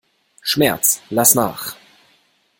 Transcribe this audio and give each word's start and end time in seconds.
Schmerz, 0.41 0.99
lass 1.11 1.35
nach! 1.35 1.75